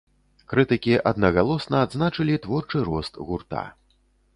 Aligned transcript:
Крытыкі 0.53 0.95
аднагалосна 1.11 1.85
адзначылі 1.87 2.41
творчы 2.49 2.87
рост 2.93 3.25
гурта. 3.31 3.69